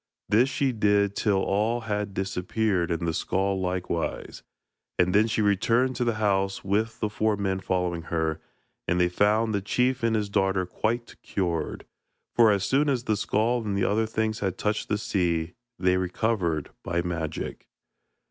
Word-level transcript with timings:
This 0.29 0.49
she 0.49 0.71
did 0.71 1.15
till 1.15 1.43
all 1.43 1.81
had 1.81 2.15
disappeared 2.15 2.89
and 2.89 3.07
the 3.07 3.13
skull 3.13 3.61
likewise, 3.61 4.41
and 4.97 5.13
then 5.13 5.27
she 5.27 5.43
returned 5.43 5.95
to 5.97 6.03
the 6.03 6.15
house 6.15 6.63
with 6.63 6.99
the 7.01 7.07
four 7.07 7.37
men 7.37 7.59
following 7.59 8.01
her, 8.09 8.41
and 8.87 8.99
they 8.99 9.09
found 9.09 9.53
the 9.53 9.61
chief 9.61 10.01
and 10.01 10.15
his 10.15 10.27
daughter 10.27 10.65
quite 10.65 11.21
cured, 11.21 11.85
for 12.33 12.49
as 12.51 12.63
soon 12.63 12.89
as 12.89 13.03
the 13.03 13.15
skull 13.15 13.63
and 13.63 13.77
the 13.77 13.85
other 13.85 14.07
things 14.07 14.39
had 14.39 14.57
touched 14.57 14.89
the 14.89 14.97
sea, 14.97 15.53
they 15.77 15.97
recovered 15.97 16.71
by 16.81 17.03
magic. 17.03 17.67